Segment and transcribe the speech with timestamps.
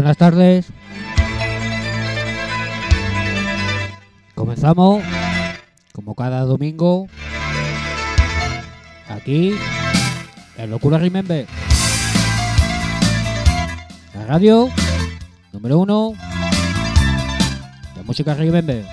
[0.00, 0.66] Buenas tardes.
[4.34, 5.04] Comenzamos,
[5.92, 7.06] como cada domingo,
[9.10, 9.54] aquí,
[10.56, 11.46] en Locura Remember.
[14.14, 14.70] La radio
[15.52, 16.14] número uno
[17.94, 18.86] de música Remember.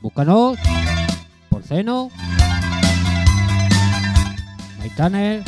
[0.00, 0.58] Búscanos
[1.50, 2.10] por Seno,
[4.80, 5.44] Maitaner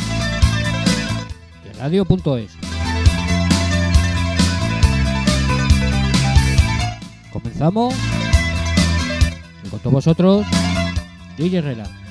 [1.64, 2.62] y radio.es.
[7.33, 7.95] Comenzamos
[9.71, 10.47] con todos vosotros,
[11.39, 12.02] DJ.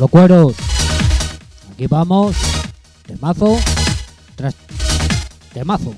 [0.00, 0.54] Los cueros.
[1.72, 2.34] Aquí vamos.
[3.06, 3.58] Temazo.
[4.34, 4.54] Tras
[5.52, 5.94] temazo.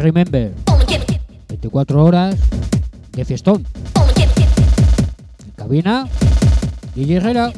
[0.00, 0.52] Remember.
[1.48, 2.36] 24 horas
[3.12, 3.66] de fiestón.
[5.44, 6.08] En cabina,
[6.94, 7.52] DJ Herrera.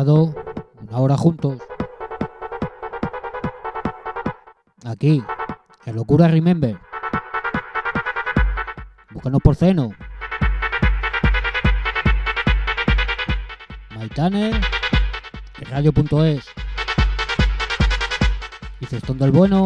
[0.00, 0.34] Pasado
[0.80, 1.58] una hora juntos.
[4.86, 5.22] Aquí,
[5.84, 6.78] en Locura Remember.
[9.10, 9.90] Búscanos por Ceno.
[13.94, 14.58] Maitane,
[15.70, 16.46] radio.es.
[18.80, 19.64] Y Cestón del Bueno.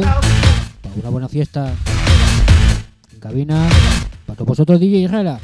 [0.00, 1.72] una buena fiesta.
[3.12, 3.68] En cabina,
[4.26, 5.38] para todos vosotros DJ Herrera.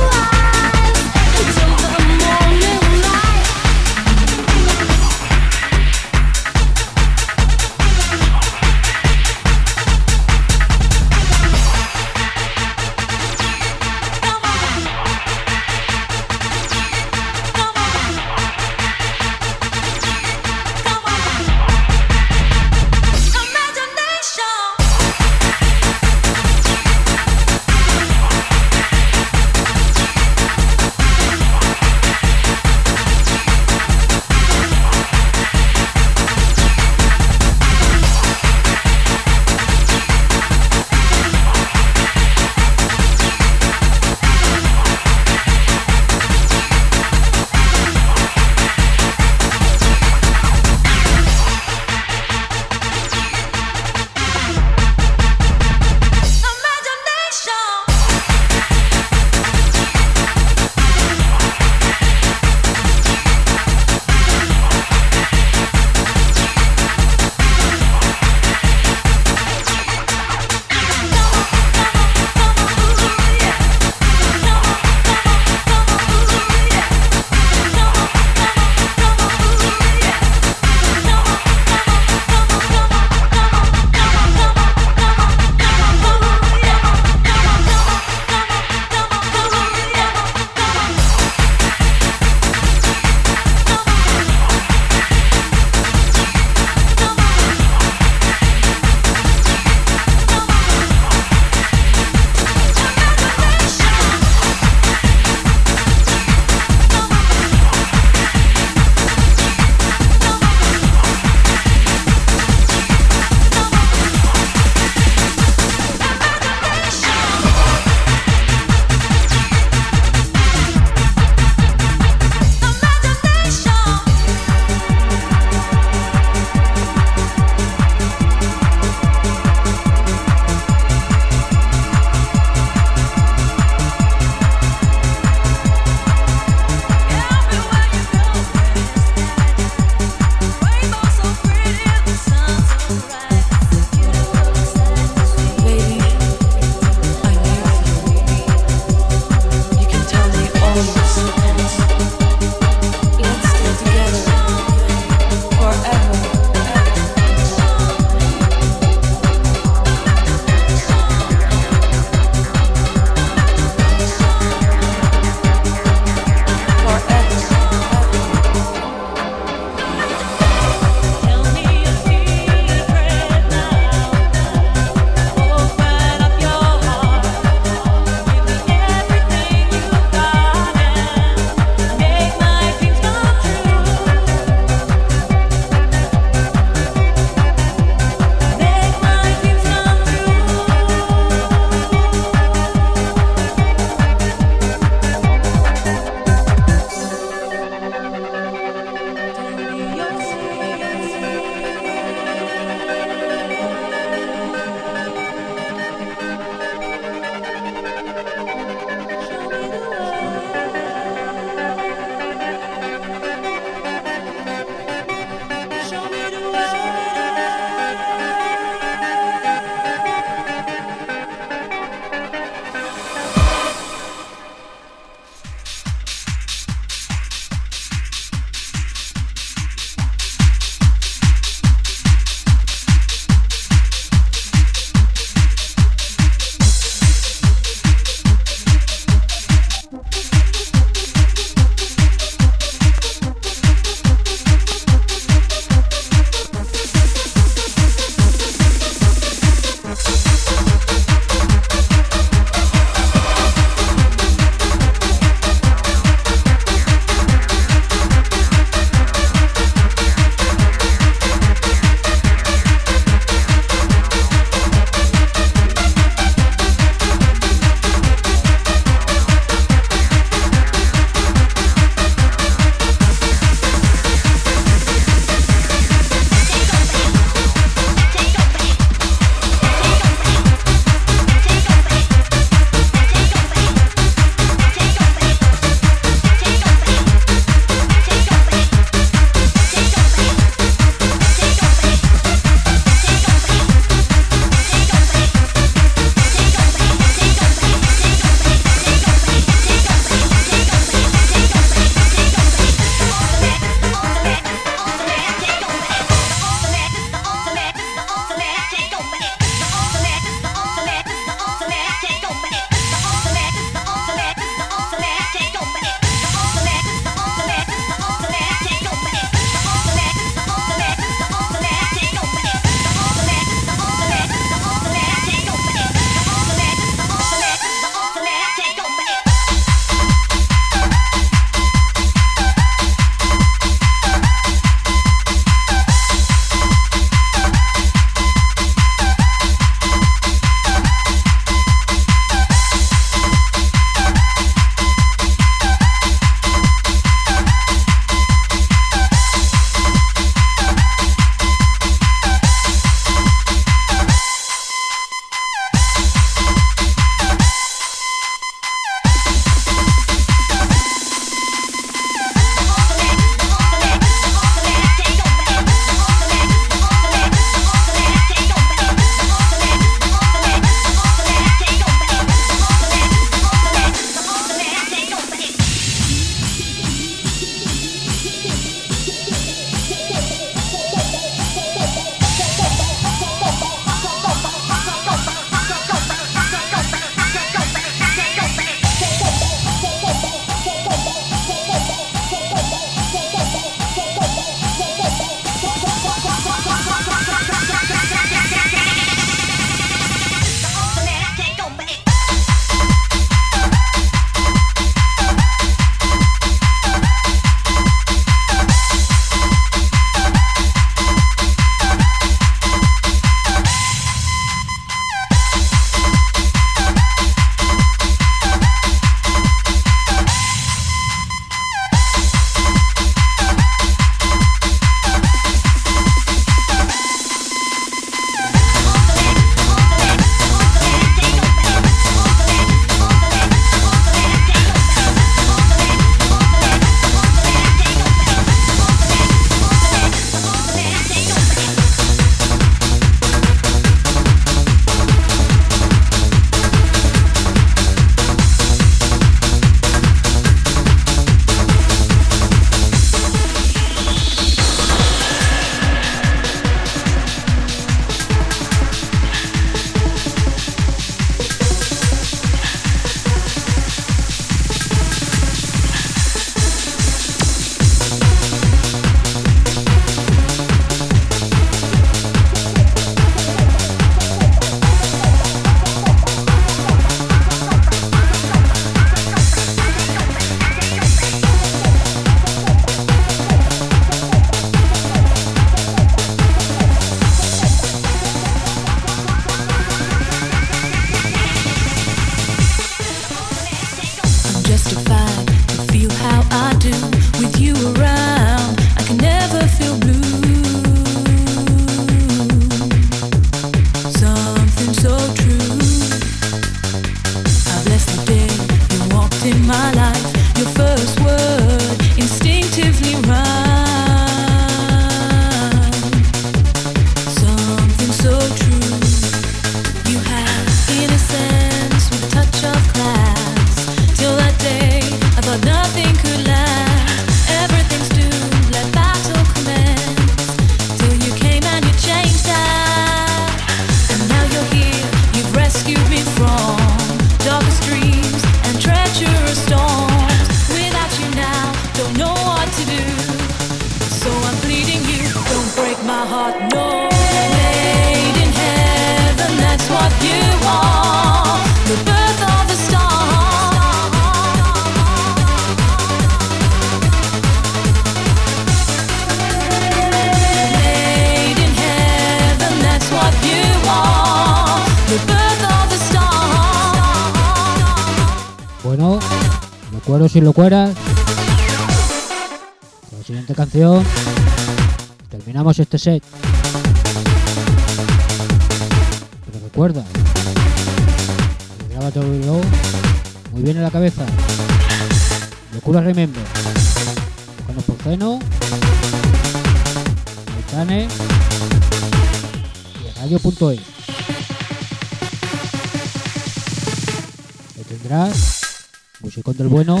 [599.68, 600.00] bueno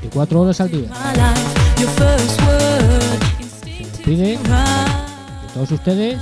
[0.00, 0.88] 24 horas al día.
[3.96, 4.38] Se pide de
[5.54, 6.18] todos ustedes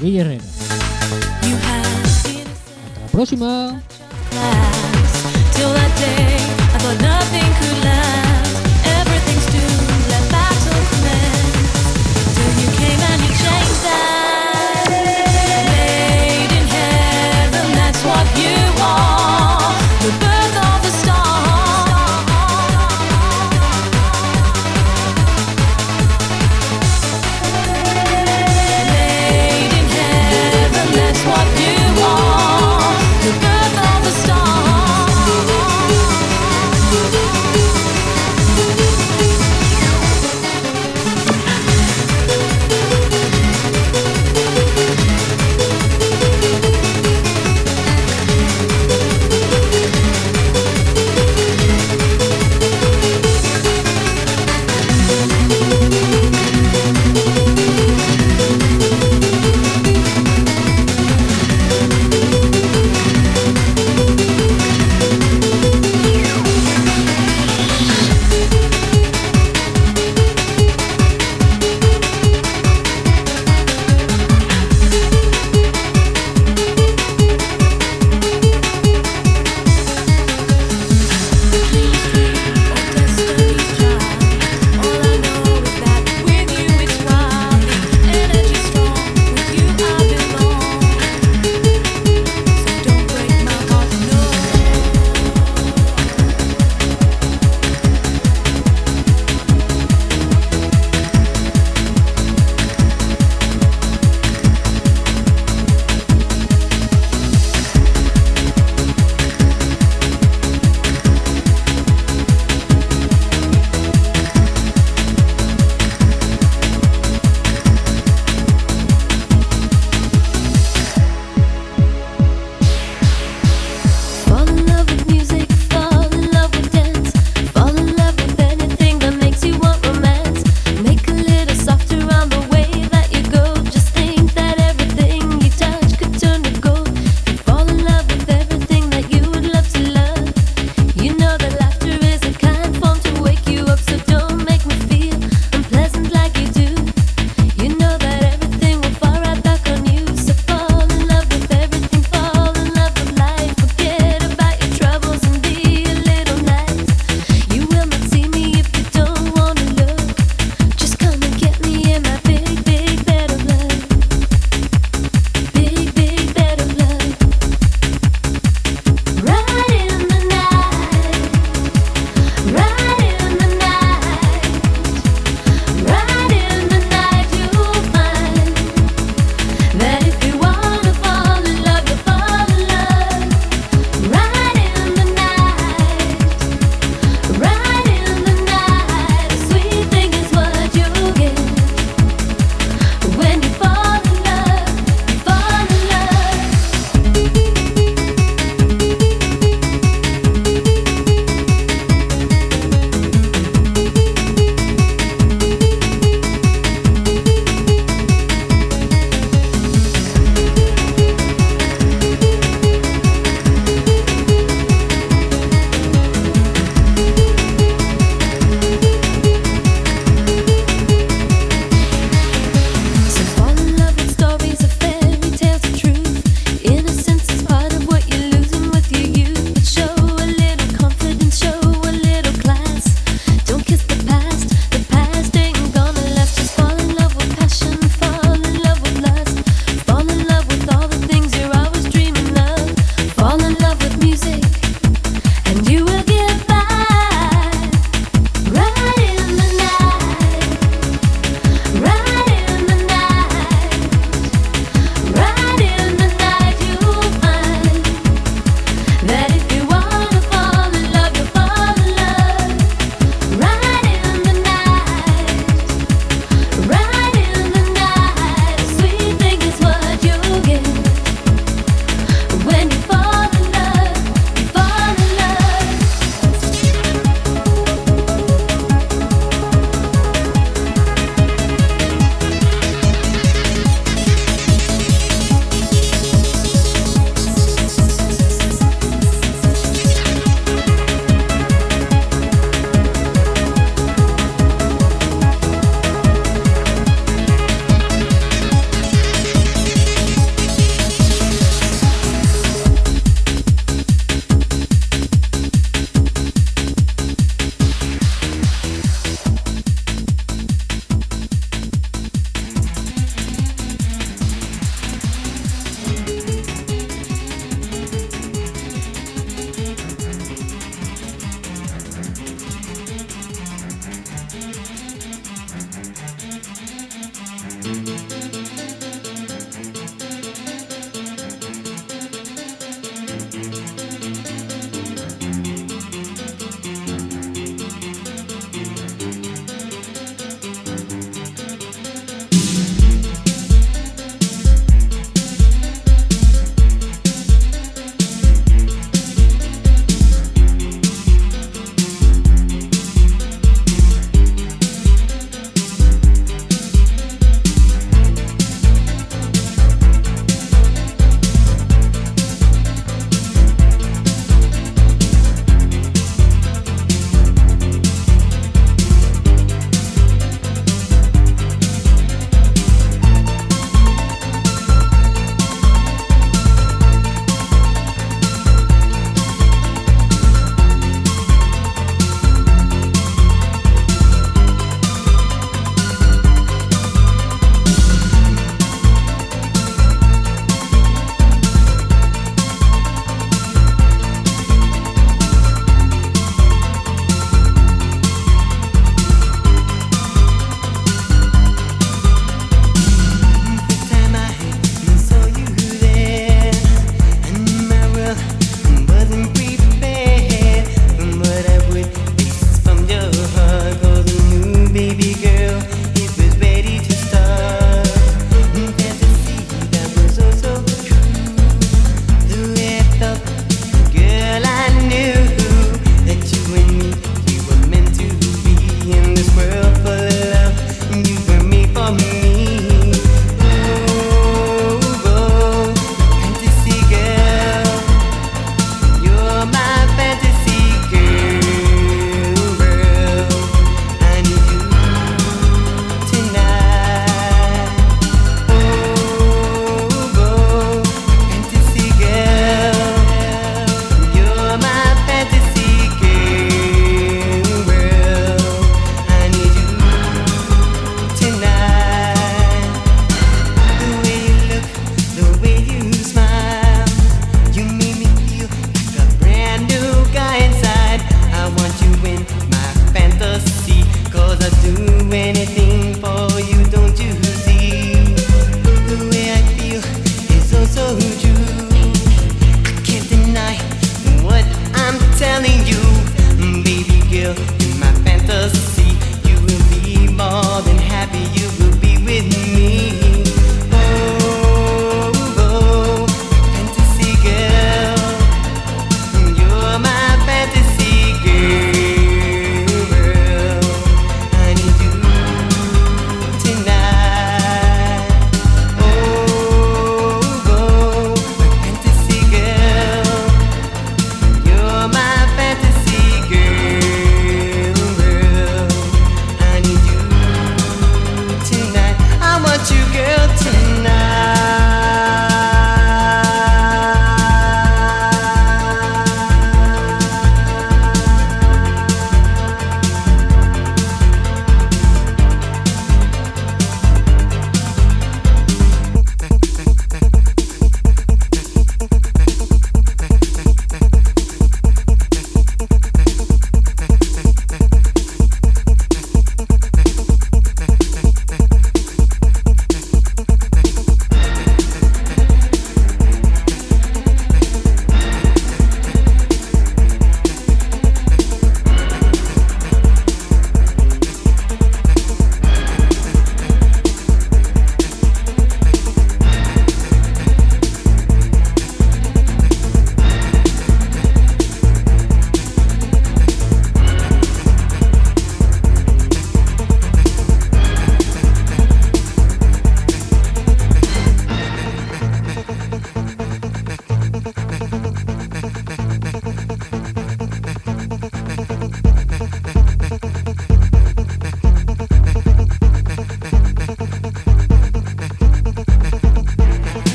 [0.00, 0.44] Luis Herrera.
[2.84, 3.80] Hasta la próxima.